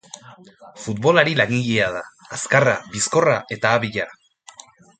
Futbolari 0.85 1.35
langilea 1.41 1.89
da, 1.97 2.01
azkarra, 2.39 2.73
bizkorra 2.97 3.37
eta 3.57 3.77
abila. 3.81 4.09